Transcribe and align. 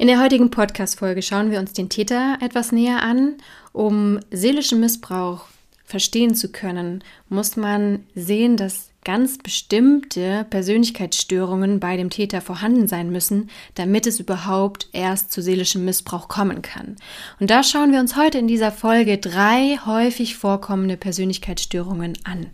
In 0.00 0.06
der 0.06 0.18
heutigen 0.18 0.50
Podcast-Folge 0.50 1.20
schauen 1.20 1.50
wir 1.50 1.58
uns 1.58 1.74
den 1.74 1.90
Täter 1.90 2.38
etwas 2.40 2.72
näher 2.72 3.02
an. 3.02 3.34
Um 3.72 4.18
seelischen 4.30 4.80
Missbrauch 4.80 5.44
verstehen 5.84 6.34
zu 6.34 6.50
können, 6.50 7.04
muss 7.28 7.58
man 7.58 8.06
sehen, 8.14 8.56
dass 8.56 8.88
ganz 9.04 9.36
bestimmte 9.36 10.46
Persönlichkeitsstörungen 10.48 11.80
bei 11.80 11.98
dem 11.98 12.08
Täter 12.08 12.40
vorhanden 12.40 12.88
sein 12.88 13.12
müssen, 13.12 13.50
damit 13.74 14.06
es 14.06 14.18
überhaupt 14.18 14.88
erst 14.92 15.32
zu 15.32 15.42
seelischem 15.42 15.84
Missbrauch 15.84 16.28
kommen 16.28 16.62
kann. 16.62 16.96
Und 17.38 17.50
da 17.50 17.62
schauen 17.62 17.92
wir 17.92 18.00
uns 18.00 18.16
heute 18.16 18.38
in 18.38 18.48
dieser 18.48 18.72
Folge 18.72 19.18
drei 19.18 19.78
häufig 19.84 20.34
vorkommende 20.34 20.96
Persönlichkeitsstörungen 20.96 22.16
an. 22.24 22.46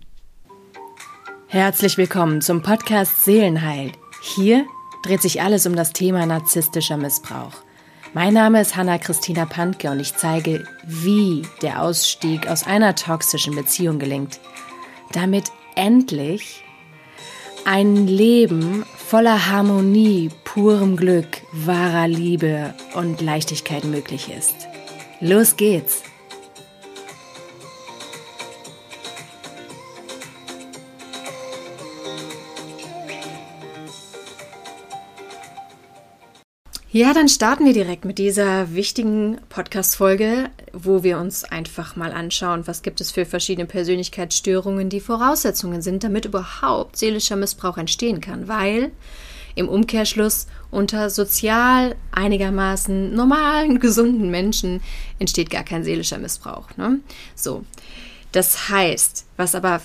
Herzlich 1.46 1.96
willkommen 1.96 2.40
zum 2.40 2.62
Podcast 2.62 3.22
Seelenheil. 3.22 3.92
Hier 4.34 4.66
dreht 5.02 5.22
sich 5.22 5.42
alles 5.42 5.66
um 5.66 5.76
das 5.76 5.92
Thema 5.92 6.26
narzisstischer 6.26 6.96
Missbrauch. 6.96 7.52
Mein 8.14 8.34
Name 8.34 8.60
ist 8.60 8.76
Hanna-Christina 8.76 9.44
Pantke 9.44 9.90
und 9.90 10.00
ich 10.00 10.16
zeige, 10.16 10.64
wie 10.86 11.42
der 11.60 11.82
Ausstieg 11.82 12.48
aus 12.48 12.66
einer 12.66 12.94
toxischen 12.94 13.54
Beziehung 13.54 13.98
gelingt, 13.98 14.40
damit 15.12 15.52
endlich 15.74 16.64
ein 17.64 18.06
Leben 18.06 18.86
voller 18.96 19.50
Harmonie, 19.50 20.30
purem 20.44 20.96
Glück, 20.96 21.42
wahrer 21.52 22.08
Liebe 22.08 22.74
und 22.94 23.20
Leichtigkeit 23.20 23.84
möglich 23.84 24.30
ist. 24.30 24.54
Los 25.20 25.56
geht's! 25.56 26.02
Ja, 36.96 37.12
dann 37.12 37.28
starten 37.28 37.66
wir 37.66 37.74
direkt 37.74 38.06
mit 38.06 38.16
dieser 38.16 38.74
wichtigen 38.74 39.36
Podcast-Folge, 39.50 40.48
wo 40.72 41.02
wir 41.02 41.18
uns 41.18 41.44
einfach 41.44 41.94
mal 41.94 42.10
anschauen, 42.10 42.66
was 42.66 42.80
gibt 42.80 43.02
es 43.02 43.10
für 43.10 43.26
verschiedene 43.26 43.66
Persönlichkeitsstörungen, 43.66 44.88
die 44.88 45.00
Voraussetzungen 45.00 45.82
sind, 45.82 46.04
damit 46.04 46.24
überhaupt 46.24 46.96
seelischer 46.96 47.36
Missbrauch 47.36 47.76
entstehen 47.76 48.22
kann. 48.22 48.48
Weil 48.48 48.92
im 49.56 49.68
Umkehrschluss 49.68 50.46
unter 50.70 51.10
sozial 51.10 51.96
einigermaßen 52.12 53.12
normalen, 53.12 53.78
gesunden 53.80 54.30
Menschen 54.30 54.80
entsteht 55.18 55.50
gar 55.50 55.64
kein 55.64 55.84
seelischer 55.84 56.16
Missbrauch. 56.16 56.78
Ne? 56.78 57.00
So. 57.34 57.66
Das 58.32 58.70
heißt, 58.70 59.26
was 59.36 59.54
aber 59.54 59.82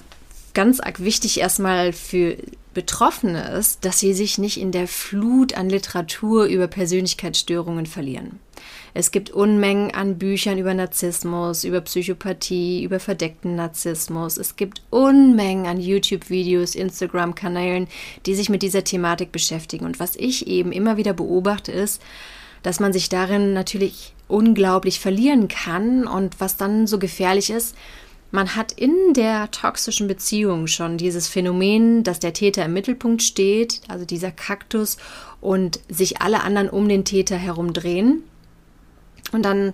ganz 0.54 0.80
arg 0.80 1.04
wichtig 1.04 1.40
erstmal 1.40 1.94
für 1.94 2.38
Betroffene 2.74 3.52
ist, 3.52 3.84
dass 3.84 4.00
sie 4.00 4.14
sich 4.14 4.38
nicht 4.38 4.58
in 4.58 4.72
der 4.72 4.88
Flut 4.88 5.58
an 5.58 5.70
Literatur 5.70 6.46
über 6.46 6.68
Persönlichkeitsstörungen 6.68 7.86
verlieren. 7.86 8.40
Es 8.94 9.12
gibt 9.12 9.32
Unmengen 9.32 9.94
an 9.94 10.18
Büchern 10.18 10.58
über 10.58 10.74
Narzissmus, 10.74 11.64
über 11.64 11.82
Psychopathie, 11.82 12.84
über 12.84 13.00
verdeckten 13.00 13.56
Narzissmus. 13.56 14.38
Es 14.38 14.56
gibt 14.56 14.82
Unmengen 14.90 15.66
an 15.66 15.80
YouTube-Videos, 15.80 16.76
Instagram-Kanälen, 16.76 17.88
die 18.26 18.36
sich 18.36 18.50
mit 18.50 18.62
dieser 18.64 18.84
Thematik 18.84 19.32
beschäftigen. 19.32 19.86
Und 19.86 20.00
was 20.00 20.16
ich 20.16 20.48
eben 20.48 20.72
immer 20.72 20.98
wieder 20.98 21.14
beobachte, 21.14 21.72
ist, 21.72 22.02
dass 22.64 22.80
man 22.80 22.94
sich 22.94 23.10
darin 23.10 23.54
natürlich 23.54 24.14
unglaublich 24.28 25.00
verlieren 25.00 25.48
kann 25.48 26.06
und 26.06 26.40
was 26.40 26.58
dann 26.58 26.88
so 26.88 27.00
gefährlich 27.00 27.50
ist, 27.50 27.76
man 28.32 28.56
hat 28.56 28.72
in 28.72 29.14
der 29.14 29.52
toxischen 29.52 30.08
Beziehung 30.08 30.68
schon 30.68 30.98
dieses 30.98 31.28
Phänomen, 31.28 32.04
dass 32.04 32.20
der 32.20 32.34
Täter 32.34 32.66
im 32.66 32.73
Mittelpunkt 32.73 33.22
steht, 33.22 33.82
also 33.88 34.06
dieser 34.06 34.32
Kaktus, 34.32 34.98
und 35.42 35.80
sich 35.90 36.22
alle 36.22 36.42
anderen 36.42 36.70
um 36.70 36.88
den 36.88 37.06
Täter 37.06 37.36
herum 37.36 37.73
drehen. 37.73 38.23
Und 39.32 39.44
dann 39.44 39.73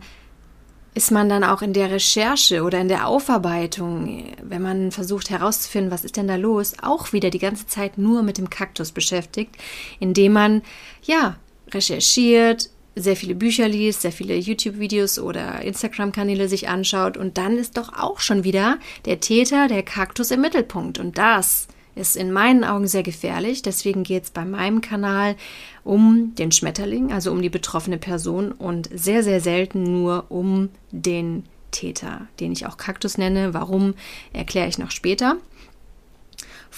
ist 0.98 1.12
man 1.12 1.30
dann 1.30 1.44
auch 1.44 1.62
in 1.62 1.74
der 1.74 1.92
Recherche 1.92 2.64
oder 2.64 2.82
in 2.82 2.88
der 2.88 3.08
Aufarbeitung, 3.08 4.34
wenn 4.42 4.64
man 4.64 4.92
versucht 4.92 5.30
herauszufinden, 5.30 5.92
was 5.92 6.04
ist 6.04 6.18
denn 6.18 6.28
da 6.28 6.36
los, 6.36 6.74
auch 6.82 7.14
wieder 7.14 7.30
die 7.30 7.38
ganze 7.38 7.68
Zeit 7.68 8.00
nur 8.00 8.24
mit 8.24 8.40
dem 8.40 8.50
Kaktus 8.50 8.92
beschäftigt, 8.92 9.56
indem 10.00 10.34
man 10.34 10.64
ja 11.04 11.36
recherchiert, 11.72 12.72
sehr 12.98 13.16
viele 13.16 13.36
Bücher 13.36 13.68
liest, 13.68 14.02
sehr 14.02 14.12
viele 14.12 14.36
YouTube-Videos 14.36 15.20
oder 15.20 15.62
Instagram-Kanäle 15.62 16.50
sich 16.50 16.68
anschaut 16.70 17.18
und 17.18 17.38
dann 17.38 17.58
ist 17.58 17.78
doch 17.78 17.94
auch 17.94 18.20
schon 18.20 18.44
wieder 18.44 18.78
der 19.06 19.20
Täter, 19.20 19.68
der 19.68 19.84
Kaktus 19.84 20.32
im 20.32 20.42
Mittelpunkt. 20.42 21.00
Und 21.00 21.18
das 21.18 21.68
ist 21.96 22.16
in 22.16 22.32
meinen 22.32 22.64
Augen 22.64 22.88
sehr 22.88 23.04
gefährlich. 23.04 23.62
Deswegen 23.62 24.04
geht 24.04 24.26
es 24.26 24.32
bei 24.32 24.46
meinem 24.46 24.82
Kanal 24.82 25.36
um 25.84 26.36
den 26.36 26.52
Schmetterling, 26.52 27.12
also 27.12 27.32
um 27.32 27.42
die 27.42 27.50
betroffene 27.50 27.98
Person 27.98 28.52
und 28.52 28.90
sehr, 28.94 29.24
sehr 29.24 29.42
selten 29.42 29.84
nur 29.84 30.26
um 30.30 30.70
den 30.92 31.44
Täter, 31.72 32.28
den 32.40 32.52
ich 32.52 32.66
auch 32.66 32.78
Kaktus 32.78 33.18
nenne. 33.18 33.54
Warum, 33.54 33.96
erkläre 34.34 34.68
ich 34.68 34.78
noch 34.78 34.92
später. 34.92 35.38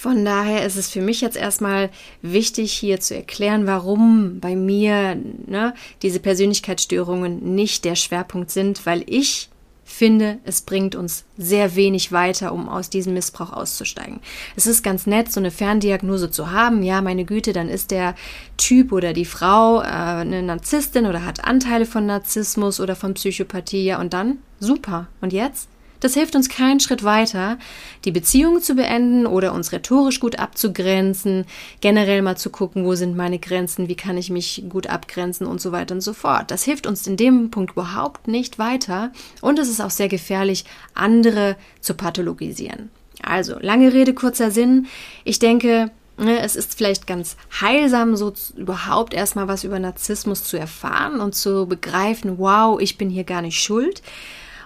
Von 0.01 0.23
daher 0.23 0.65
ist 0.65 0.77
es 0.77 0.89
für 0.89 1.01
mich 1.01 1.19
jetzt 1.19 1.35
erstmal 1.35 1.89
wichtig, 2.21 2.71
hier 2.71 3.01
zu 3.01 3.15
erklären, 3.15 3.67
warum 3.67 4.39
bei 4.39 4.55
mir 4.55 5.17
ne, 5.45 5.73
diese 6.03 6.21
Persönlichkeitsstörungen 6.21 7.53
nicht 7.53 7.83
der 7.83 7.95
Schwerpunkt 7.95 8.49
sind, 8.49 8.85
weil 8.85 9.03
ich 9.07 9.49
finde, 9.83 10.37
es 10.45 10.61
bringt 10.61 10.95
uns 10.95 11.25
sehr 11.37 11.75
wenig 11.75 12.13
weiter, 12.13 12.53
um 12.53 12.69
aus 12.69 12.89
diesem 12.89 13.13
Missbrauch 13.13 13.51
auszusteigen. 13.51 14.21
Es 14.55 14.67
ist 14.67 14.83
ganz 14.83 15.05
nett, 15.05 15.33
so 15.33 15.41
eine 15.41 15.51
Ferndiagnose 15.51 16.31
zu 16.31 16.49
haben. 16.49 16.81
Ja, 16.81 17.01
meine 17.01 17.25
Güte, 17.25 17.51
dann 17.51 17.67
ist 17.67 17.91
der 17.91 18.15
Typ 18.55 18.93
oder 18.93 19.11
die 19.11 19.25
Frau 19.25 19.81
äh, 19.81 19.83
eine 19.83 20.41
Narzisstin 20.41 21.07
oder 21.07 21.25
hat 21.25 21.43
Anteile 21.43 21.85
von 21.85 22.05
Narzissmus 22.05 22.79
oder 22.79 22.95
von 22.95 23.15
Psychopathie. 23.15 23.83
Ja, 23.83 23.99
und 23.99 24.13
dann? 24.13 24.37
Super. 24.61 25.07
Und 25.19 25.33
jetzt? 25.33 25.67
Das 25.99 26.13
hilft 26.13 26.35
uns 26.35 26.49
keinen 26.49 26.79
Schritt 26.79 27.03
weiter, 27.03 27.57
die 28.05 28.11
Beziehung 28.11 28.61
zu 28.61 28.75
beenden 28.75 29.25
oder 29.25 29.53
uns 29.53 29.71
rhetorisch 29.71 30.19
gut 30.19 30.39
abzugrenzen, 30.39 31.45
generell 31.81 32.21
mal 32.21 32.37
zu 32.37 32.49
gucken, 32.49 32.85
wo 32.85 32.95
sind 32.95 33.17
meine 33.17 33.39
Grenzen, 33.39 33.89
wie 33.89 33.95
kann 33.95 34.17
ich 34.17 34.29
mich 34.29 34.63
gut 34.69 34.87
abgrenzen 34.87 35.45
und 35.45 35.59
so 35.59 35.71
weiter 35.71 35.95
und 35.95 36.01
so 36.01 36.13
fort. 36.13 36.51
Das 36.51 36.63
hilft 36.63 36.87
uns 36.87 37.05
in 37.05 37.17
dem 37.17 37.51
Punkt 37.51 37.71
überhaupt 37.73 38.27
nicht 38.27 38.59
weiter 38.59 39.11
und 39.41 39.59
es 39.59 39.69
ist 39.69 39.81
auch 39.81 39.89
sehr 39.89 40.07
gefährlich, 40.07 40.65
andere 40.93 41.57
zu 41.81 41.93
pathologisieren. 41.93 42.89
Also, 43.21 43.57
lange 43.59 43.91
Rede, 43.91 44.13
kurzer 44.13 44.49
Sinn. 44.49 44.87
Ich 45.25 45.39
denke, 45.39 45.91
ne, 46.17 46.39
es 46.39 46.55
ist 46.55 46.75
vielleicht 46.75 47.05
ganz 47.05 47.35
heilsam, 47.59 48.15
so 48.15 48.33
überhaupt 48.55 49.13
erstmal 49.13 49.49
was 49.49 49.65
über 49.65 49.77
Narzissmus 49.77 50.45
zu 50.45 50.57
erfahren 50.57 51.19
und 51.19 51.35
zu 51.35 51.65
begreifen, 51.67 52.37
wow, 52.37 52.79
ich 52.79 52.97
bin 52.97 53.09
hier 53.09 53.25
gar 53.25 53.41
nicht 53.41 53.61
schuld 53.61 54.01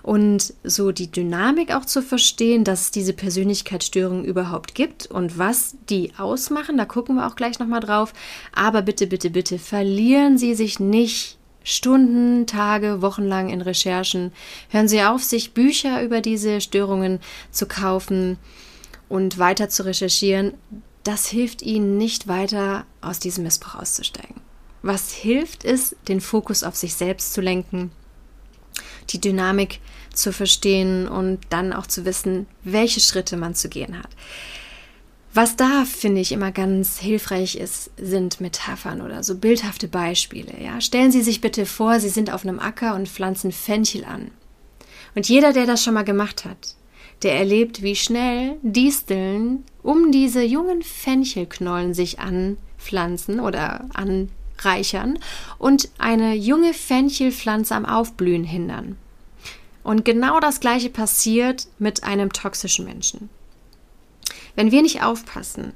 und 0.04 0.54
so 0.66 0.92
die 0.92 1.10
Dynamik 1.10 1.74
auch 1.74 1.86
zu 1.86 2.02
verstehen, 2.02 2.66
dass 2.66 2.82
es 2.82 2.92
diese 2.92 3.14
Persönlichkeitsstörungen 3.14 4.26
überhaupt 4.26 4.76
gibt 4.76 5.08
und 5.08 5.38
was 5.38 5.78
die 5.90 6.12
ausmachen. 6.18 6.78
Da 6.78 6.84
gucken 6.84 7.16
wir 7.16 7.26
auch 7.26 7.38
gleich 7.38 7.58
nochmal 7.58 7.80
drauf. 7.80 8.14
Aber 8.54 8.82
bitte, 8.82 9.08
bitte, 9.08 9.30
bitte 9.30 9.58
verlieren 9.58 10.38
Sie 10.38 10.56
sich 10.56 10.82
nicht 10.82 11.38
Stunden, 11.64 12.46
Tage, 12.46 13.02
Wochen 13.02 13.24
lang 13.24 13.48
in 13.48 13.62
Recherchen. 13.62 14.34
Hören 14.68 14.90
Sie 14.90 15.02
auf, 15.02 15.24
sich 15.24 15.54
Bücher 15.54 16.04
über 16.04 16.20
diese 16.20 16.60
Störungen 16.60 17.20
zu 17.50 17.66
kaufen 17.66 18.38
und 19.08 19.40
weiter 19.40 19.70
zu 19.70 19.86
recherchieren. 19.86 20.54
Das 21.06 21.28
hilft 21.28 21.62
Ihnen 21.62 21.98
nicht 21.98 22.28
weiter 22.28 22.86
aus 23.00 23.20
diesem 23.20 23.46
Missbrauch 23.46 23.80
auszusteigen. 23.80 24.36
Was 24.82 25.14
hilft, 25.14 25.64
ist, 25.64 25.96
den 26.10 26.20
Fokus 26.20 26.66
auf 26.66 26.76
sich 26.76 26.96
selbst 26.96 27.32
zu 27.32 27.40
lenken 27.40 27.92
die 29.14 29.22
Dynamik 29.22 29.80
zu 30.14 30.34
verstehen 30.34 31.08
und 31.08 31.40
dann 31.50 31.74
auch 31.74 31.88
zu 31.88 32.06
wissen, 32.06 32.48
welche 32.64 33.00
Schritte 33.00 33.38
man 33.38 33.56
zu 33.56 33.70
gehen 33.70 33.98
hat. 33.98 34.10
Was 35.36 35.56
da, 35.56 35.84
finde 35.86 36.22
ich, 36.22 36.32
immer 36.32 36.52
ganz 36.52 37.00
hilfreich 37.00 37.56
ist, 37.56 37.90
sind 37.98 38.40
Metaphern 38.40 39.02
oder 39.02 39.24
so 39.24 39.36
bildhafte 39.36 39.88
Beispiele. 39.88 40.54
Ja? 40.62 40.80
Stellen 40.80 41.12
Sie 41.12 41.24
sich 41.24 41.42
bitte 41.42 41.66
vor, 41.66 42.00
Sie 42.00 42.10
sind 42.10 42.32
auf 42.32 42.46
einem 42.46 42.60
Acker 42.60 42.94
und 42.94 43.10
pflanzen 43.10 43.52
Fenchel 43.52 44.06
an. 44.06 44.30
Und 45.16 45.28
jeder, 45.28 45.52
der 45.52 45.66
das 45.66 45.84
schon 45.84 45.96
mal 45.96 46.04
gemacht 46.04 46.46
hat, 46.46 46.76
der 47.24 47.36
erlebt, 47.36 47.82
wie 47.82 47.96
schnell 47.96 48.58
Disteln 48.62 49.64
um 49.82 50.12
diese 50.12 50.44
jungen 50.44 50.84
Fenchelknollen 50.84 51.96
sich 51.96 52.20
anpflanzen 52.20 53.40
oder 53.40 53.86
an 53.94 54.30
reichern 54.60 55.18
und 55.58 55.90
eine 55.98 56.36
junge 56.36 56.74
Fenchelpflanze 56.74 57.76
am 57.76 57.86
Aufblühen 57.86 58.44
hindern. 58.44 58.98
Und 59.84 60.06
genau 60.06 60.40
das 60.40 60.60
Gleiche 60.60 60.90
passiert 60.90 61.68
mit 61.78 62.04
einem 62.04 62.32
toxischen 62.32 62.86
Menschen. 62.86 63.30
Wenn 64.56 64.72
wir 64.72 64.82
nicht 64.82 65.04
aufpassen, 65.04 65.74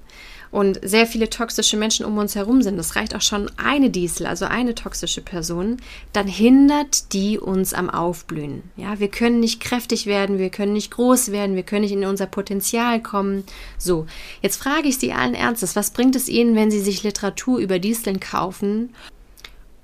und 0.52 0.80
sehr 0.84 1.06
viele 1.06 1.30
toxische 1.30 1.78
Menschen 1.78 2.06
um 2.06 2.18
uns 2.18 2.36
herum 2.36 2.62
sind, 2.62 2.78
das 2.78 2.96
reicht 2.96 3.16
auch 3.16 3.22
schon 3.22 3.52
eine 3.58 3.90
Diesel, 3.90 4.26
also 4.26 4.46
eine 4.46 4.76
toxische 4.76 5.22
Person, 5.22 5.78
dann 6.14 6.28
hindert 6.28 7.14
die 7.14 7.38
uns 7.38 7.74
am 7.74 7.90
Aufblühen. 7.90 8.64
Ja, 8.76 9.00
wir 9.00 9.10
können 9.10 9.40
nicht 9.40 9.60
kräftig 9.60 10.06
werden, 10.06 10.38
wir 10.38 10.50
können 10.50 10.74
nicht 10.74 10.92
groß 10.92 11.32
werden, 11.32 11.56
wir 11.56 11.64
können 11.64 11.82
nicht 11.82 11.92
in 11.92 12.06
unser 12.06 12.28
Potenzial 12.28 13.02
kommen. 13.02 13.44
So, 13.78 14.08
jetzt 14.42 14.58
frage 14.58 14.88
ich 14.88 14.98
Sie 14.98 15.14
allen 15.14 15.34
Ernstes, 15.34 15.76
was 15.76 15.92
bringt 15.92 16.16
es 16.16 16.30
Ihnen, 16.30 16.56
wenn 16.56 16.72
Sie 16.72 16.82
sich 16.82 17.04
Literatur 17.04 17.60
über 17.60 17.80
Disteln 17.80 18.20
kaufen 18.20 18.94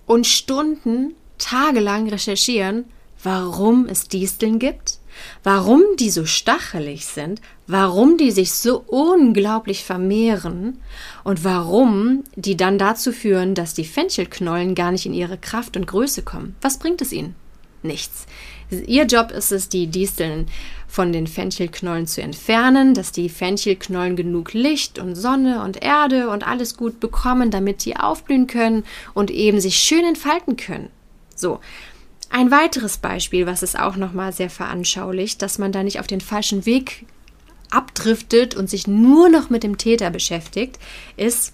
und 0.05 0.27
Stunden, 0.27 1.13
tagelang 1.37 2.07
recherchieren, 2.07 2.85
warum 3.23 3.87
es 3.87 4.07
Disteln 4.07 4.59
gibt, 4.59 4.99
warum 5.43 5.81
die 5.99 6.09
so 6.09 6.25
stachelig 6.25 7.05
sind, 7.05 7.41
warum 7.67 8.17
die 8.17 8.31
sich 8.31 8.53
so 8.53 8.83
unglaublich 8.87 9.83
vermehren 9.83 10.81
und 11.23 11.43
warum 11.43 12.23
die 12.35 12.57
dann 12.57 12.77
dazu 12.77 13.11
führen, 13.11 13.55
dass 13.55 13.73
die 13.73 13.85
Fenchelknollen 13.85 14.75
gar 14.75 14.91
nicht 14.91 15.05
in 15.05 15.13
ihre 15.13 15.37
Kraft 15.37 15.77
und 15.77 15.87
Größe 15.87 16.23
kommen. 16.23 16.55
Was 16.61 16.79
bringt 16.79 17.01
es 17.01 17.11
ihnen? 17.11 17.35
Nichts. 17.83 18.25
Ihr 18.87 19.03
Job 19.05 19.31
ist 19.31 19.51
es, 19.51 19.67
die 19.69 19.87
Disteln 19.87 20.47
von 20.87 21.11
den 21.11 21.27
Fenchelknollen 21.27 22.07
zu 22.07 22.21
entfernen, 22.21 22.93
dass 22.93 23.11
die 23.11 23.27
Fenchelknollen 23.27 24.15
genug 24.15 24.53
Licht 24.53 24.99
und 24.99 25.15
Sonne 25.15 25.63
und 25.63 25.83
Erde 25.83 26.29
und 26.29 26.47
alles 26.47 26.77
gut 26.77 26.99
bekommen, 26.99 27.51
damit 27.51 27.83
die 27.83 27.97
aufblühen 27.97 28.47
können 28.47 28.83
und 29.13 29.31
eben 29.31 29.59
sich 29.59 29.77
schön 29.77 30.05
entfalten 30.05 30.55
können. 30.55 30.89
So, 31.35 31.59
ein 32.33 32.49
weiteres 32.49 32.97
Beispiel, 32.97 33.45
was 33.45 33.61
es 33.61 33.75
auch 33.75 33.95
nochmal 33.95 34.33
sehr 34.33 34.49
veranschaulicht, 34.49 35.41
dass 35.43 35.59
man 35.59 35.71
da 35.71 35.83
nicht 35.83 35.99
auf 35.99 36.07
den 36.07 36.19
falschen 36.19 36.65
Weg 36.65 37.05
abdriftet 37.69 38.55
und 38.55 38.69
sich 38.69 38.87
nur 38.87 39.29
noch 39.29 39.51
mit 39.51 39.61
dem 39.61 39.77
Täter 39.77 40.09
beschäftigt, 40.09 40.79
ist, 41.15 41.53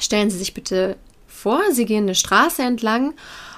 stellen 0.00 0.30
Sie 0.30 0.38
sich 0.38 0.54
bitte 0.54 0.96
vor, 1.26 1.60
Sie 1.70 1.84
gehen 1.84 2.04
eine 2.04 2.14
Straße 2.14 2.62
entlang 2.62 3.12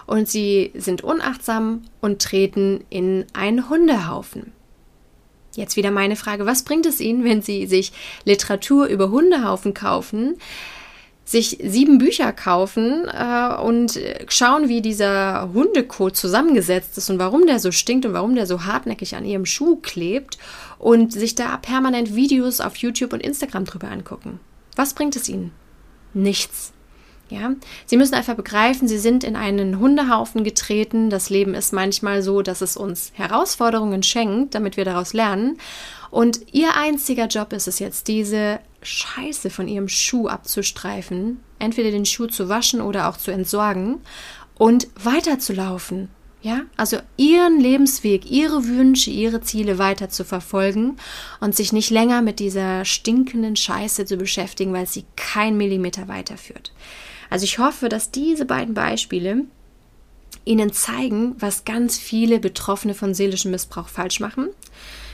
und 0.07 0.29
Sie 0.29 0.73
sind 0.75 1.03
unachtsam 1.03 1.83
und 2.01 2.21
treten 2.21 2.85
in 2.91 3.27
einen 3.33 3.69
Hundehaufen. 3.69 4.51
Jetzt 5.55 5.77
wieder 5.77 5.93
meine 5.93 6.17
Frage, 6.17 6.45
was 6.45 6.65
bringt 6.65 6.87
es 6.87 7.01
Ihnen, 7.01 7.23
wenn 7.23 7.41
Sie 7.41 7.67
sich 7.67 7.93
Literatur 8.25 8.87
über 8.87 9.11
Hundehaufen 9.11 9.75
kaufen, 9.75 10.35
sich 11.27 11.59
sieben 11.63 11.99
Bücher 11.99 12.33
kaufen 12.33 13.09
äh, 13.09 13.55
und 13.61 13.99
schauen, 14.29 14.69
wie 14.69 14.81
dieser 14.81 15.51
Hundekot 15.53 16.17
zusammengesetzt 16.17 16.97
ist 16.97 17.11
und 17.11 17.19
warum 17.19 17.47
der 17.47 17.59
so 17.59 17.73
stinkt 17.73 18.07
und 18.07 18.15
warum 18.15 18.37
der 18.37 18.47
so 18.47 18.65
hartnäckig 18.65 19.17
an 19.17 19.25
ihrem 19.25 19.45
Schuh 19.45 19.77
klebt 19.77 20.39
und 20.79 21.13
sich 21.13 21.35
da 21.35 21.57
permanent 21.57 22.15
Videos 22.15 22.61
auf 22.61 22.77
YouTube 22.77 23.13
und 23.13 23.21
Instagram 23.21 23.65
drüber 23.65 23.91
angucken. 23.91 24.39
Was 24.77 24.95
bringt 24.95 25.17
es 25.17 25.29
ihnen? 25.29 25.51
Nichts. 26.15 26.73
Ja, 27.29 27.55
sie 27.87 27.97
müssen 27.97 28.15
einfach 28.15 28.37
begreifen, 28.37 28.87
sie 28.87 28.99
sind 28.99 29.25
in 29.25 29.35
einen 29.35 29.81
Hundehaufen 29.81 30.45
getreten. 30.45 31.11
Das 31.11 31.29
Leben 31.29 31.55
ist 31.55 31.73
manchmal 31.73 32.23
so, 32.23 32.41
dass 32.41 32.61
es 32.61 32.77
uns 32.77 33.11
Herausforderungen 33.15 34.05
schenkt, 34.05 34.55
damit 34.55 34.77
wir 34.77 34.85
daraus 34.85 35.13
lernen. 35.13 35.59
Und 36.13 36.55
ihr 36.55 36.77
einziger 36.77 37.27
Job 37.27 37.53
ist 37.53 37.67
es 37.67 37.81
jetzt, 37.81 38.07
diese 38.07 38.61
Scheiße 38.87 39.51
von 39.51 39.69
ihrem 39.69 39.89
Schuh 39.89 40.29
abzustreifen, 40.29 41.41
entweder 41.59 41.91
den 41.91 42.07
Schuh 42.07 42.27
zu 42.27 42.49
waschen 42.49 42.81
oder 42.81 43.09
auch 43.09 43.17
zu 43.17 43.31
entsorgen 43.31 44.01
und 44.55 44.89
weiterzulaufen. 45.03 46.09
Ja, 46.43 46.63
also 46.77 46.99
ihren 47.17 47.59
Lebensweg, 47.59 48.31
ihre 48.31 48.67
Wünsche, 48.67 49.11
ihre 49.11 49.41
Ziele 49.41 49.79
weiter 49.79 50.11
zu 50.11 50.25
verfolgen 50.25 50.97
und 51.41 51.57
sich 51.57 51.73
nicht 51.73 51.91
länger 51.91 52.23
mit 52.23 52.39
dieser 52.39 52.85
stinkenden 52.85 53.57
Scheiße 53.57 54.05
zu 54.07 54.17
beschäftigen, 54.17 54.73
weil 54.73 54.87
sie 54.87 55.05
kein 55.17 55.57
Millimeter 55.57 56.07
weiterführt. 56.07 56.73
Also 57.31 57.45
ich 57.45 57.59
hoffe, 57.59 57.89
dass 57.89 58.13
diese 58.13 58.45
beiden 58.45 58.75
Beispiele 58.75 59.47
Ihnen 60.45 60.73
zeigen, 60.73 61.35
was 61.41 61.65
ganz 61.65 61.99
viele 61.99 62.39
Betroffene 62.39 62.95
von 62.95 63.15
seelischem 63.15 63.51
Missbrauch 63.51 63.89
falsch 63.89 64.21
machen, 64.21 64.49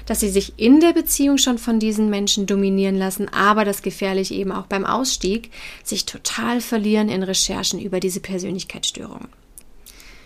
dass 0.06 0.20
sie 0.20 0.28
sich 0.28 0.54
in 0.56 0.80
der 0.80 0.92
Beziehung 0.92 1.38
schon 1.38 1.58
von 1.58 1.78
diesen 1.78 2.10
Menschen 2.10 2.46
dominieren 2.46 2.96
lassen, 2.96 3.28
aber 3.28 3.64
das 3.64 3.82
gefährlich 3.82 4.32
eben 4.32 4.52
auch 4.52 4.66
beim 4.66 4.84
Ausstieg, 4.84 5.50
sich 5.82 6.06
total 6.06 6.60
verlieren 6.60 7.08
in 7.08 7.22
Recherchen 7.22 7.80
über 7.80 8.00
diese 8.00 8.20
Persönlichkeitsstörungen. 8.20 9.28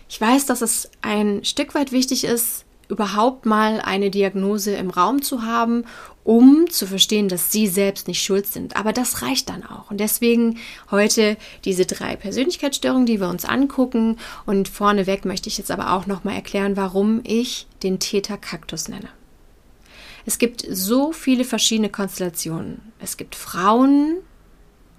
Ich 0.08 0.20
weiß, 0.20 0.46
dass 0.46 0.62
es 0.62 0.90
ein 1.02 1.44
Stück 1.44 1.74
weit 1.74 1.92
wichtig 1.92 2.24
ist, 2.24 2.64
überhaupt 2.88 3.46
mal 3.46 3.80
eine 3.80 4.10
Diagnose 4.10 4.74
im 4.74 4.90
Raum 4.90 5.22
zu 5.22 5.42
haben, 5.42 5.84
um 6.24 6.68
zu 6.70 6.86
verstehen, 6.86 7.28
dass 7.28 7.52
sie 7.52 7.66
selbst 7.66 8.08
nicht 8.08 8.22
schuld 8.22 8.46
sind. 8.46 8.76
Aber 8.76 8.92
das 8.92 9.22
reicht 9.22 9.48
dann 9.48 9.64
auch. 9.64 9.90
Und 9.90 9.98
deswegen 9.98 10.58
heute 10.90 11.36
diese 11.64 11.86
drei 11.86 12.16
Persönlichkeitsstörungen, 12.16 13.06
die 13.06 13.20
wir 13.20 13.28
uns 13.28 13.44
angucken. 13.44 14.18
Und 14.44 14.68
vorneweg 14.68 15.24
möchte 15.24 15.48
ich 15.48 15.58
jetzt 15.58 15.70
aber 15.70 15.92
auch 15.92 16.06
nochmal 16.06 16.34
erklären, 16.34 16.76
warum 16.76 17.20
ich 17.24 17.66
den 17.82 17.98
Täter 17.98 18.36
Kaktus 18.36 18.88
nenne. 18.88 19.08
Es 20.26 20.38
gibt 20.38 20.66
so 20.68 21.12
viele 21.12 21.44
verschiedene 21.44 21.88
Konstellationen. 21.88 22.92
Es 22.98 23.16
gibt 23.16 23.36
Frauen, 23.36 24.16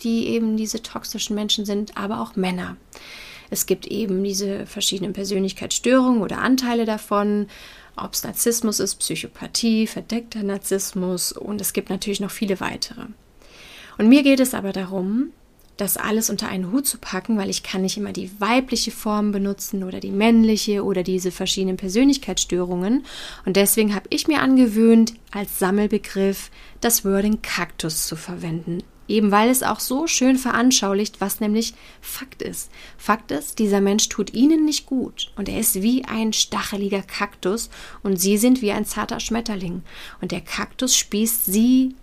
die 0.02 0.28
eben 0.28 0.56
diese 0.56 0.82
toxischen 0.82 1.36
Menschen 1.36 1.66
sind, 1.66 1.98
aber 1.98 2.22
auch 2.22 2.36
Männer. 2.36 2.78
Es 3.50 3.66
gibt 3.66 3.88
eben 3.88 4.24
diese 4.24 4.66
verschiedenen 4.66 5.14
Persönlichkeitsstörungen 5.14 6.22
oder 6.22 6.40
Anteile 6.40 6.86
davon, 6.86 7.48
ob 7.98 8.14
es 8.14 8.24
Narzissmus 8.24 8.80
ist, 8.80 8.96
Psychopathie, 8.96 9.88
verdeckter 9.88 10.44
Narzissmus 10.44 11.32
und 11.32 11.60
es 11.60 11.74
gibt 11.74 11.90
natürlich 11.90 12.20
noch 12.20 12.32
viele 12.32 12.60
weitere. 12.60 13.06
Und 13.98 14.10
mir 14.10 14.24
geht 14.24 14.40
es 14.40 14.54
aber 14.54 14.72
darum, 14.72 15.32
das 15.78 15.96
alles 15.98 16.30
unter 16.30 16.50
einen 16.50 16.72
Hut 16.72 16.88
zu 16.88 16.98
packen, 16.98 17.38
weil 17.38 17.50
ich 17.50 17.64
kann 17.64 17.84
nicht 17.84 17.98
immer 17.98 18.14
die 18.14 18.32
weibliche 18.40 18.92
Form 18.92 19.32
benutzen 19.32 19.84
oder 19.84 20.00
die 20.00 20.12
männliche 20.12 20.84
oder 20.84 21.04
diese 21.04 21.32
verschiedenen 21.32 21.78
Persönlichkeitsstörungen. 21.78 23.06
Und 23.46 23.56
deswegen 23.56 23.96
habe 23.96 24.08
ich 24.10 24.28
mir 24.28 24.42
angewöhnt, 24.42 25.14
als 25.32 25.60
Sammelbegriff 25.60 26.52
das 26.82 27.06
Wording 27.06 27.42
Kaktus 27.42 28.08
zu 28.08 28.16
verwenden. 28.16 28.84
Eben 29.08 29.32
weil 29.32 29.50
es 29.50 29.64
auch 29.64 29.80
so 29.80 30.06
schön 30.08 30.38
veranschaulicht, 30.38 31.22
was 31.22 31.40
nämlich 31.40 31.74
Fakt 32.02 32.42
ist. 32.42 32.70
Fakt 32.98 33.32
ist, 33.32 33.58
dieser 33.60 33.80
Mensch 33.80 34.10
tut 34.10 34.34
ihnen 34.34 34.66
nicht 34.66 34.86
gut 34.86 35.32
und 35.38 35.48
er 35.48 35.60
ist 35.60 35.82
wie 35.82 36.04
ein 36.04 36.34
stacheliger 36.34 37.02
Kaktus 37.02 37.70
und 38.04 38.20
sie 38.20 38.38
sind 38.38 38.62
wie 38.62 38.72
ein 38.72 38.84
zarter 38.84 39.22
Schmetterling. 39.22 39.84
Und 40.20 40.34
der 40.34 40.42
Kaktus 40.42 40.98
spießt 40.98 41.46
sie 41.46 41.96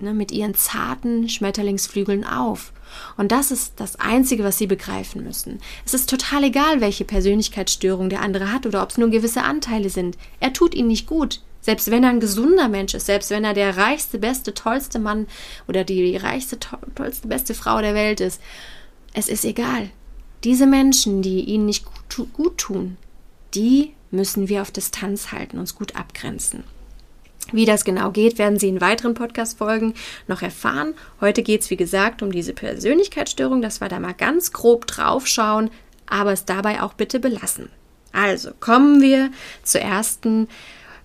ne, 0.00 0.14
mit 0.14 0.32
ihren 0.32 0.54
zarten 0.54 1.28
Schmetterlingsflügeln 1.28 2.24
auf. 2.24 2.72
Und 3.16 3.32
das 3.32 3.50
ist 3.50 3.74
das 3.76 4.00
Einzige, 4.00 4.44
was 4.44 4.58
sie 4.58 4.66
begreifen 4.66 5.24
müssen. 5.24 5.60
Es 5.84 5.94
ist 5.94 6.08
total 6.08 6.44
egal, 6.44 6.80
welche 6.80 7.04
Persönlichkeitsstörung 7.04 8.08
der 8.08 8.22
andere 8.22 8.52
hat 8.52 8.66
oder 8.66 8.82
ob 8.82 8.90
es 8.90 8.98
nur 8.98 9.10
gewisse 9.10 9.42
Anteile 9.42 9.90
sind. 9.90 10.16
Er 10.40 10.52
tut 10.52 10.74
ihnen 10.74 10.88
nicht 10.88 11.06
gut. 11.06 11.40
Selbst 11.60 11.90
wenn 11.90 12.04
er 12.04 12.10
ein 12.10 12.20
gesunder 12.20 12.68
Mensch 12.68 12.94
ist, 12.94 13.06
selbst 13.06 13.30
wenn 13.30 13.44
er 13.44 13.52
der 13.52 13.76
reichste, 13.76 14.18
beste, 14.18 14.54
tollste 14.54 14.98
Mann 14.98 15.26
oder 15.66 15.84
die 15.84 16.16
reichste, 16.16 16.58
tollste, 16.94 17.28
beste 17.28 17.52
Frau 17.52 17.80
der 17.80 17.94
Welt 17.94 18.20
ist, 18.20 18.40
es 19.12 19.28
ist 19.28 19.44
egal. 19.44 19.90
Diese 20.44 20.66
Menschen, 20.66 21.20
die 21.20 21.40
ihnen 21.40 21.66
nicht 21.66 21.84
gut, 21.84 22.32
gut 22.32 22.58
tun, 22.58 22.96
die 23.54 23.92
müssen 24.10 24.48
wir 24.48 24.62
auf 24.62 24.70
Distanz 24.70 25.32
halten, 25.32 25.58
uns 25.58 25.74
gut 25.74 25.96
abgrenzen. 25.96 26.64
Wie 27.50 27.64
das 27.64 27.84
genau 27.84 28.10
geht, 28.10 28.38
werden 28.38 28.58
Sie 28.58 28.68
in 28.68 28.80
weiteren 28.80 29.14
Podcast-Folgen 29.14 29.94
noch 30.26 30.42
erfahren. 30.42 30.94
Heute 31.20 31.42
geht 31.42 31.62
es, 31.62 31.70
wie 31.70 31.76
gesagt, 31.76 32.22
um 32.22 32.30
diese 32.30 32.52
Persönlichkeitsstörung, 32.52 33.62
dass 33.62 33.80
wir 33.80 33.88
da 33.88 33.98
mal 34.00 34.12
ganz 34.12 34.52
grob 34.52 34.86
draufschauen, 34.86 35.70
aber 36.06 36.32
es 36.32 36.44
dabei 36.44 36.82
auch 36.82 36.92
bitte 36.92 37.20
belassen. 37.20 37.70
Also 38.12 38.50
kommen 38.60 39.00
wir 39.00 39.30
zur 39.62 39.80
ersten 39.80 40.48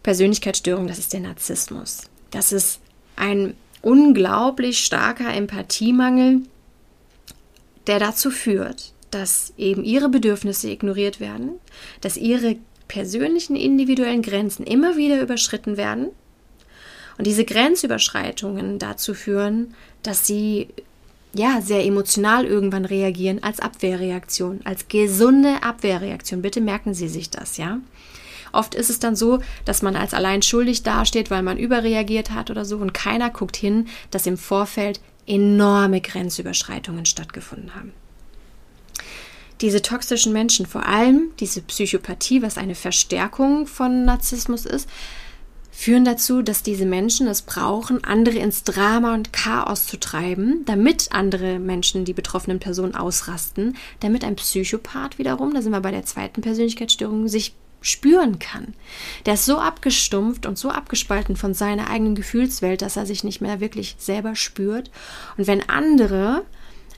Persönlichkeitsstörung, 0.04 0.88
das 0.88 1.00
ist 1.00 1.14
der 1.14 1.22
Narzissmus. 1.22 2.02
Das 2.32 2.52
ist 2.52 2.82
ein 3.16 3.54
unglaublich 3.82 4.84
starker 4.84 5.34
Empathiemangel, 5.34 6.42
der 7.88 8.00
dazu 8.00 8.32
führt, 8.32 8.94
dass 9.12 9.54
eben 9.58 9.84
ihre 9.84 10.10
Bedürfnisse 10.10 10.70
ignoriert 10.70 11.20
werden, 11.20 11.52
dass 12.02 12.18
ihre 12.18 12.58
persönlichen 12.90 13.56
individuellen 13.56 14.22
Grenzen 14.22 14.66
immer 14.66 14.98
wieder 14.98 15.22
überschritten 15.22 15.78
werden 15.78 16.10
und 17.18 17.28
diese 17.28 17.46
Grenzüberschreitungen 17.46 18.80
dazu 18.80 19.14
führen, 19.14 19.74
dass 20.02 20.26
sie 20.26 20.70
ja 21.34 21.62
sehr 21.62 21.86
emotional 21.86 22.46
irgendwann 22.46 22.86
reagieren 22.86 23.42
als 23.42 23.60
Abwehrreaktion, 23.60 24.62
als 24.64 24.88
gesunde 24.88 25.64
Abwehrreaktion. 25.64 26.42
Bitte 26.42 26.62
merken 26.62 26.94
Sie 26.94 27.08
sich 27.08 27.30
das, 27.30 27.58
ja? 27.58 27.80
Oft 28.52 28.76
ist 28.76 28.92
es 28.92 29.00
dann 29.00 29.16
so, 29.16 29.40
dass 29.66 29.82
man 29.82 29.96
als 29.96 30.14
allein 30.14 30.44
schuldig 30.44 30.84
dasteht, 30.84 31.32
weil 31.32 31.42
man 31.42 31.58
überreagiert 31.58 32.30
hat 32.30 32.52
oder 32.52 32.66
so 32.66 32.78
und 32.78 32.94
keiner 32.94 33.32
guckt 33.32 33.56
hin, 33.58 33.88
dass 34.12 34.28
im 34.28 34.38
Vorfeld 34.38 35.02
enorme 35.26 36.02
Grenzüberschreitungen 36.02 37.06
stattgefunden 37.06 37.74
haben. 37.74 37.94
Diese 39.62 39.82
toxischen 39.82 40.34
Menschen, 40.34 40.66
vor 40.66 40.86
allem 40.86 41.32
diese 41.40 41.62
Psychopathie, 41.62 42.42
was 42.44 42.58
eine 42.58 42.76
Verstärkung 42.76 43.66
von 43.66 44.06
Narzissmus 44.06 44.66
ist, 44.66 44.88
führen 45.74 46.06
dazu, 46.06 46.44
dass 46.44 46.64
diese 46.64 46.86
Menschen 46.86 47.28
es 47.28 47.42
brauchen, 47.42 48.04
andere 48.04 48.38
ins 48.38 48.64
Drama 48.64 49.14
und 49.16 49.34
Chaos 49.34 49.88
zu 49.88 50.00
treiben, 50.00 50.64
damit 50.66 51.10
andere 51.12 51.60
Menschen, 51.60 52.06
die 52.06 52.14
betroffenen 52.14 52.60
Personen 52.60 52.96
ausrasten, 52.96 53.76
damit 54.00 54.24
ein 54.24 54.36
Psychopath 54.36 55.18
wiederum, 55.18 55.54
da 55.54 55.62
sind 55.62 55.72
wir 55.72 55.82
bei 55.82 55.92
der 55.92 56.06
zweiten 56.06 56.42
Persönlichkeitsstörung, 56.42 57.28
sich 57.28 57.56
spüren 57.82 58.40
kann. 58.40 58.76
Der 59.26 59.34
ist 59.34 59.46
so 59.46 59.58
abgestumpft 59.58 60.46
und 60.46 60.58
so 60.58 60.70
abgespalten 60.70 61.36
von 61.36 61.54
seiner 61.54 61.90
eigenen 61.90 62.16
Gefühlswelt, 62.16 62.82
dass 62.82 62.96
er 62.96 63.06
sich 63.06 63.24
nicht 63.24 63.42
mehr 63.42 63.60
wirklich 63.60 63.96
selber 63.98 64.36
spürt. 64.36 64.90
Und 65.38 65.48
wenn 65.48 65.68
andere 65.68 66.44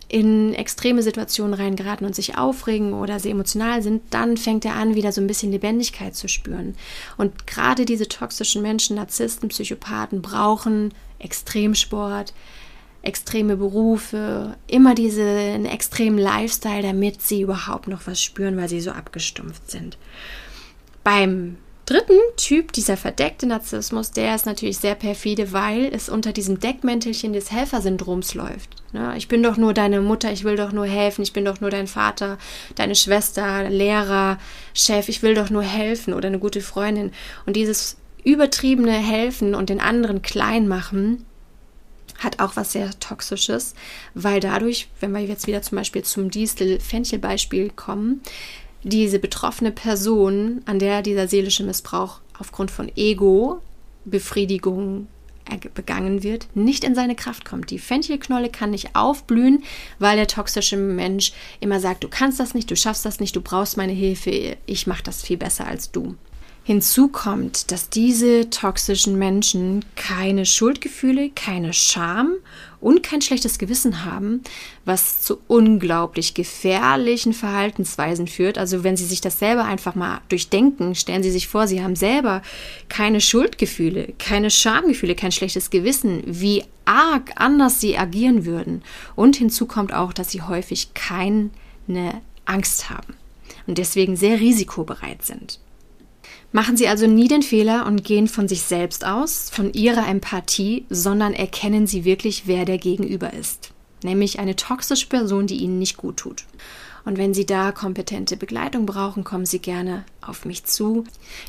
in 0.07 0.53
extreme 0.53 1.01
Situationen 1.01 1.53
reingeraten 1.53 2.05
und 2.05 2.15
sich 2.15 2.37
aufregen 2.37 2.93
oder 2.93 3.19
sehr 3.19 3.31
emotional 3.31 3.81
sind, 3.81 4.03
dann 4.11 4.37
fängt 4.37 4.65
er 4.65 4.75
an, 4.75 4.95
wieder 4.95 5.11
so 5.11 5.21
ein 5.21 5.27
bisschen 5.27 5.51
Lebendigkeit 5.51 6.15
zu 6.15 6.27
spüren. 6.27 6.75
Und 7.17 7.47
gerade 7.47 7.85
diese 7.85 8.07
toxischen 8.07 8.61
Menschen, 8.61 8.95
Narzissten, 8.95 9.49
Psychopathen 9.49 10.21
brauchen 10.21 10.93
Extremsport, 11.19 12.33
extreme 13.01 13.55
Berufe, 13.57 14.57
immer 14.67 14.95
diesen 14.95 15.65
extremen 15.65 16.17
Lifestyle, 16.17 16.81
damit 16.81 17.21
sie 17.21 17.41
überhaupt 17.41 17.87
noch 17.87 18.07
was 18.07 18.21
spüren, 18.21 18.57
weil 18.57 18.69
sie 18.69 18.81
so 18.81 18.91
abgestumpft 18.91 19.69
sind. 19.69 19.97
Beim 21.03 21.57
dritten 21.85 22.19
Typ, 22.37 22.71
dieser 22.71 22.97
verdeckte 22.97 23.45
Narzissmus, 23.45 24.11
der 24.11 24.35
ist 24.35 24.45
natürlich 24.45 24.77
sehr 24.77 24.95
perfide, 24.95 25.53
weil 25.53 25.93
es 25.93 26.09
unter 26.09 26.33
diesem 26.33 26.59
Deckmäntelchen 26.59 27.33
des 27.33 27.51
Helfersyndroms 27.51 28.33
läuft. 28.33 28.69
Ne? 28.91 29.13
Ich 29.17 29.27
bin 29.27 29.43
doch 29.43 29.57
nur 29.57 29.73
deine 29.73 30.01
Mutter, 30.01 30.31
ich 30.31 30.43
will 30.43 30.55
doch 30.55 30.71
nur 30.71 30.85
helfen, 30.85 31.21
ich 31.21 31.33
bin 31.33 31.45
doch 31.45 31.61
nur 31.61 31.69
dein 31.69 31.87
Vater, 31.87 32.37
deine 32.75 32.95
Schwester, 32.95 33.69
Lehrer, 33.69 34.39
Chef, 34.73 35.09
ich 35.09 35.21
will 35.21 35.35
doch 35.35 35.49
nur 35.49 35.63
helfen 35.63 36.13
oder 36.13 36.27
eine 36.27 36.39
gute 36.39 36.61
Freundin. 36.61 37.11
Und 37.45 37.55
dieses 37.55 37.97
übertriebene 38.23 38.91
Helfen 38.91 39.53
und 39.53 39.69
den 39.69 39.79
anderen 39.79 40.21
klein 40.21 40.67
machen, 40.67 41.25
hat 42.17 42.39
auch 42.39 42.55
was 42.55 42.71
sehr 42.71 42.97
Toxisches, 42.99 43.75
weil 44.13 44.39
dadurch, 44.39 44.87
wenn 44.99 45.11
wir 45.11 45.21
jetzt 45.21 45.47
wieder 45.47 45.61
zum 45.61 45.77
Beispiel 45.77 46.03
zum 46.03 46.31
Distel-Fenchel-Beispiel 46.31 47.71
kommen, 47.71 48.21
diese 48.85 49.17
betroffene 49.17 49.71
Person, 49.71 50.61
an 50.65 50.77
der 50.77 51.01
dieser 51.01 51.27
seelische 51.27 51.63
Missbrauch 51.63 52.19
aufgrund 52.37 52.69
von 52.69 52.91
Ego-Befriedigung 52.95 55.07
begangen 55.73 56.21
wird, 56.21 56.47
nicht 56.55 56.83
in 56.83 56.93
seine 56.93 57.15
Kraft 57.15 57.45
kommt. 57.45 57.71
Die 57.71 57.79
Fenchelknolle 57.79 58.49
kann 58.49 58.69
nicht 58.69 58.95
aufblühen, 58.95 59.63
weil 59.97 60.17
der 60.17 60.27
toxische 60.27 60.77
Mensch 60.77 61.33
immer 61.59 61.79
sagt, 61.79 62.03
du 62.03 62.09
kannst 62.09 62.39
das 62.39 62.53
nicht, 62.53 62.69
du 62.69 62.75
schaffst 62.75 63.05
das 63.05 63.19
nicht, 63.19 63.35
du 63.35 63.41
brauchst 63.41 63.75
meine 63.75 63.93
Hilfe, 63.93 64.55
ich 64.67 64.87
mache 64.87 65.03
das 65.03 65.23
viel 65.23 65.37
besser 65.37 65.65
als 65.65 65.91
du. 65.91 66.15
Hinzu 66.67 67.09
kommt, 67.09 67.69
dass 67.69 67.91
diese 67.91 68.49
toxischen 68.49 69.19
Menschen 69.19 69.85
keine 69.95 70.47
Schuldgefühle, 70.47 71.29
keine 71.29 71.73
Scham 71.73 72.33
und 72.81 73.03
kein 73.03 73.21
schlechtes 73.21 73.59
Gewissen 73.59 74.03
haben, 74.03 74.41
was 74.83 75.21
zu 75.21 75.37
unglaublich 75.47 76.33
gefährlichen 76.33 77.33
Verhaltensweisen 77.33 78.25
führt. 78.25 78.57
Also 78.57 78.83
wenn 78.83 78.97
Sie 78.97 79.05
sich 79.05 79.21
das 79.21 79.37
selber 79.37 79.65
einfach 79.65 79.93
mal 79.93 80.21
durchdenken, 80.29 80.95
stellen 80.95 81.21
Sie 81.21 81.29
sich 81.29 81.47
vor, 81.47 81.67
Sie 81.67 81.83
haben 81.83 81.95
selber 81.95 82.41
keine 82.89 83.21
Schuldgefühle, 83.21 84.15
keine 84.17 84.49
Schamgefühle, 84.49 85.13
kein 85.13 85.31
schlechtes 85.31 85.69
Gewissen, 85.69 86.23
wie 86.25 86.63
arg 86.85 87.29
anders 87.35 87.79
Sie 87.79 87.95
agieren 87.95 88.43
würden. 88.43 88.81
Und 89.15 89.35
hinzu 89.35 89.67
kommt 89.67 89.93
auch, 89.93 90.13
dass 90.13 90.31
Sie 90.31 90.41
häufig 90.41 90.95
keine 90.95 91.51
Angst 92.45 92.89
haben 92.89 93.13
und 93.67 93.77
deswegen 93.77 94.15
sehr 94.15 94.39
risikobereit 94.39 95.23
sind. 95.23 95.59
Machen 96.55 96.77
Sie 96.77 96.87
also 96.87 97.05
nie 97.05 97.27
den 97.27 97.41
Fehler 97.41 97.85
und 97.85 98.05
gehen 98.05 98.29
von 98.29 98.47
sich 98.47 98.61
selbst 98.61 99.05
aus, 99.05 99.49
von 99.49 99.73
Ihrer 99.73 100.07
Empathie, 100.07 100.85
sondern 100.89 101.33
erkennen 101.33 101.85
Sie 101.85 102.05
wirklich, 102.05 102.43
wer 102.45 102.63
der 102.63 102.77
Gegenüber 102.77 103.33
ist. 103.33 103.73
Nämlich 104.03 104.39
eine 104.39 104.55
toxische 104.55 105.07
Person, 105.07 105.47
die 105.47 105.57
Ihnen 105.57 105.79
nicht 105.79 105.97
gut 105.97 106.15
tut. 106.15 106.45
Und 107.05 107.19
wenn 107.19 107.35
Sie 107.35 107.45
da 107.45 107.71
kompetente 107.71 108.35
Begleitung 108.35 108.87
brauchen, 108.87 109.23
kommen 109.23 109.45
Sie 109.45 109.59
gerne 109.59 110.03
auf 110.21 110.43
mich 110.43 110.65
zu. 110.65 111.03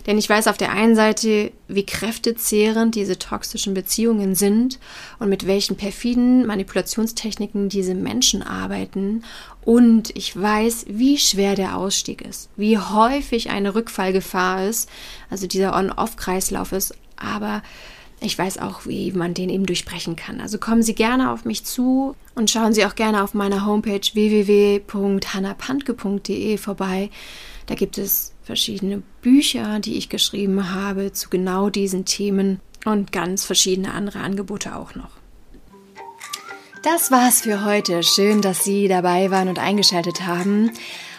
Denn 0.07 0.19
ich 0.19 0.29
weiß 0.29 0.49
auf 0.49 0.59
der 0.59 0.71
einen 0.71 0.95
Seite, 0.95 1.51
wie 1.67 1.87
kräftezehrend 1.87 2.95
diese 2.95 3.19
toxischen 3.19 3.73
Beziehungen 3.73 4.35
sind 4.35 4.79
und 5.19 5.31
mit 5.31 5.47
welchen 5.47 5.77
perfiden 5.77 6.47
Manipulationstechniken 6.47 7.71
diese 7.71 7.95
Menschen 7.95 8.43
arbeiten. 8.43 9.25
Und 9.63 10.15
ich 10.15 10.41
weiß, 10.41 10.87
wie 10.91 11.19
schwer 11.19 11.55
der 11.55 11.77
Ausstieg 11.77 12.21
ist, 12.21 12.51
wie 12.57 12.79
häufig 12.79 13.49
eine 13.51 13.75
Rückfallgefahr 13.75 14.69
ist, 14.69 14.91
also 15.31 15.47
dieser 15.47 15.75
On-Off-Kreislauf 15.75 16.73
ist. 16.73 16.95
Aber 17.17 17.63
ich 18.21 18.39
weiß 18.39 18.59
auch, 18.59 18.87
wie 18.87 19.11
man 19.13 19.35
den 19.35 19.51
eben 19.51 19.67
durchbrechen 19.67 20.17
kann. 20.17 20.41
Also 20.41 20.57
kommen 20.59 20.83
Sie 20.83 20.95
gerne 20.95 21.31
auf 21.33 21.45
mich 21.45 21.65
zu 21.65 22.17
und 22.35 22.51
schauen 22.51 22.73
Sie 22.73 22.87
auch 22.87 22.95
gerne 22.95 23.23
auf 23.23 23.35
meiner 23.35 23.67
Homepage 23.67 24.01
www.hannapantke.de 24.01 26.57
vorbei. 26.57 27.11
Da 27.67 27.75
gibt 27.75 27.99
es 27.99 28.33
verschiedene 28.43 29.03
Bücher, 29.21 29.81
die 29.81 29.97
ich 29.97 30.09
geschrieben 30.09 30.73
habe 30.73 31.13
zu 31.13 31.29
genau 31.29 31.69
diesen 31.69 32.07
Themen 32.07 32.61
und 32.85 33.11
ganz 33.13 33.45
verschiedene 33.45 33.93
andere 33.93 34.21
Angebote 34.21 34.77
auch 34.77 34.95
noch. 34.95 35.11
Das 36.83 37.11
war's 37.11 37.41
für 37.41 37.65
heute. 37.65 38.05
Schön, 38.05 38.41
dass 38.41 38.63
Sie 38.63 38.87
dabei 38.87 39.33
waren 39.33 39.49
und 39.49 39.59
eingeschaltet 39.59 40.25
haben. 40.25 40.71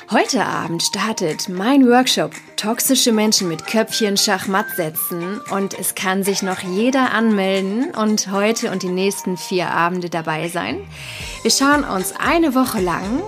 Heute 0.10 0.46
Abend 0.46 0.84
startet 0.84 1.50
mein 1.50 1.86
Workshop 1.86 2.32
Toxische 2.56 3.12
Menschen 3.12 3.50
mit 3.50 3.68
Köpfchen 3.68 4.16
Schachmatt 4.16 4.68
setzen 4.78 5.42
und 5.52 5.78
es 5.78 5.96
kann 5.96 6.24
sich 6.24 6.42
noch 6.42 6.60
jeder 6.60 7.12
anmelden 7.12 7.94
und 7.94 8.32
heute 8.32 8.72
und 8.72 8.84
die 8.84 8.88
nächsten 8.88 9.36
vier 9.36 9.70
Abende 9.70 10.10
dabei 10.10 10.48
sein. 10.48 10.80
Wir 11.42 11.52
schauen 11.52 11.84
uns 11.84 12.14
eine 12.18 12.56
Woche 12.56 12.80
lang 12.80 13.22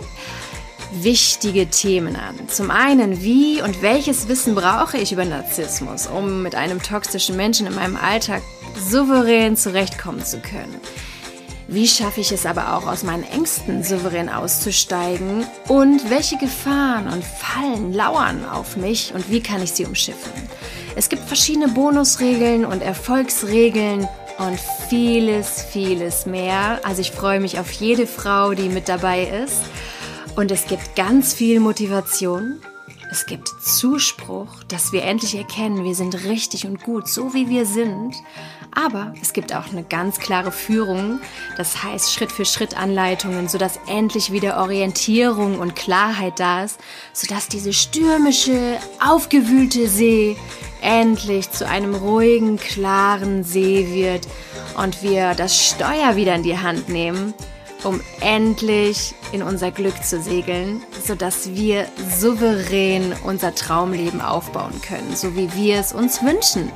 wichtige 0.93 1.69
Themen 1.69 2.15
an. 2.15 2.47
Zum 2.47 2.71
einen, 2.71 3.21
wie 3.21 3.61
und 3.61 3.81
welches 3.81 4.29
Wissen 4.29 4.55
brauche 4.55 4.97
ich 4.97 5.11
über 5.11 5.25
Narzissmus, 5.25 6.07
um 6.07 6.43
mit 6.43 6.55
einem 6.55 6.81
toxischen 6.81 7.35
Menschen 7.35 7.67
in 7.67 7.75
meinem 7.75 7.97
Alltag 7.97 8.41
souverän 8.79 9.57
zurechtkommen 9.57 10.23
zu 10.23 10.39
können. 10.39 10.79
Wie 11.71 11.87
schaffe 11.87 12.21
ich 12.21 12.31
es 12.31 12.47
aber 12.47 12.75
auch, 12.75 12.87
aus 12.87 13.03
meinen 13.03 13.21
Ängsten 13.21 13.83
souverän 13.83 14.27
auszusteigen? 14.27 15.45
Und 15.67 16.09
welche 16.09 16.35
Gefahren 16.37 17.07
und 17.07 17.23
Fallen 17.23 17.93
lauern 17.93 18.43
auf 18.43 18.75
mich 18.75 19.13
und 19.13 19.29
wie 19.29 19.39
kann 19.39 19.61
ich 19.61 19.73
sie 19.73 19.85
umschiffen? 19.85 20.31
Es 20.95 21.09
gibt 21.09 21.21
verschiedene 21.27 21.67
Bonusregeln 21.67 22.65
und 22.65 22.81
Erfolgsregeln 22.81 24.07
und 24.39 24.59
vieles, 24.89 25.61
vieles 25.61 26.25
mehr. 26.25 26.79
Also 26.81 27.01
ich 27.01 27.11
freue 27.11 27.39
mich 27.39 27.59
auf 27.59 27.71
jede 27.73 28.07
Frau, 28.07 28.55
die 28.55 28.69
mit 28.69 28.89
dabei 28.89 29.25
ist. 29.25 29.61
Und 30.35 30.49
es 30.49 30.65
gibt 30.65 30.95
ganz 30.95 31.35
viel 31.35 31.59
Motivation. 31.59 32.63
Es 33.11 33.25
gibt 33.25 33.47
Zuspruch, 33.47 34.63
dass 34.67 34.91
wir 34.91 35.03
endlich 35.03 35.35
erkennen, 35.35 35.83
wir 35.83 35.95
sind 35.95 36.25
richtig 36.25 36.67
und 36.67 36.83
gut, 36.83 37.07
so 37.07 37.33
wie 37.33 37.49
wir 37.49 37.65
sind. 37.65 38.13
Aber 38.71 39.15
es 39.19 39.33
gibt 39.33 39.55
auch 39.55 39.71
eine 39.71 39.83
ganz 39.83 40.19
klare 40.19 40.51
Führung, 40.51 41.19
das 41.57 41.83
heißt 41.83 42.13
Schritt 42.13 42.31
für 42.31 42.45
Schritt 42.45 42.77
Anleitungen, 42.77 43.47
sodass 43.47 43.79
endlich 43.87 44.31
wieder 44.31 44.61
Orientierung 44.61 45.57
und 45.57 45.75
Klarheit 45.75 46.39
da 46.39 46.63
ist, 46.65 46.79
sodass 47.11 47.47
diese 47.47 47.73
stürmische, 47.73 48.77
aufgewühlte 49.03 49.87
See 49.87 50.37
endlich 50.81 51.49
zu 51.49 51.67
einem 51.67 51.95
ruhigen, 51.95 52.57
klaren 52.57 53.43
See 53.43 53.87
wird 53.91 54.27
und 54.77 55.01
wir 55.01 55.33
das 55.33 55.69
Steuer 55.69 56.15
wieder 56.15 56.35
in 56.35 56.43
die 56.43 56.59
Hand 56.59 56.89
nehmen, 56.89 57.33
um 57.83 58.01
endlich 58.21 59.13
in 59.31 59.43
unser 59.43 59.71
Glück 59.71 60.03
zu 60.03 60.21
segeln, 60.21 60.81
sodass 61.05 61.53
wir 61.53 61.85
souverän 62.17 63.13
unser 63.23 63.53
Traumleben 63.55 64.21
aufbauen 64.21 64.81
können, 64.81 65.15
so 65.15 65.35
wie 65.35 65.53
wir 65.53 65.77
es 65.77 65.93
uns 65.93 66.23
wünschen. 66.23 66.71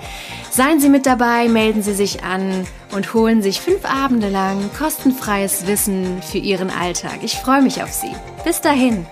Seien 0.52 0.80
Sie 0.80 0.90
mit 0.90 1.06
dabei, 1.06 1.48
melden 1.50 1.82
Sie 1.82 1.94
sich 1.94 2.24
an 2.24 2.68
und 2.94 3.14
holen 3.14 3.42
sich 3.42 3.60
fünf 3.60 3.86
Abende 3.86 4.30
lang 4.30 4.70
kostenfreies 4.78 5.66
Wissen 5.66 6.22
für 6.22 6.38
Ihren 6.38 6.70
Alltag. 6.70 7.20
Ich 7.24 7.36
freue 7.36 7.62
mich 7.62 7.82
auf 7.82 7.92
Sie. 7.92 8.12
Bis 8.44 8.62
dahin. 8.62 9.06